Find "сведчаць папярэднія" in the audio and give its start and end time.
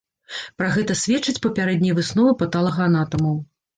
1.01-1.99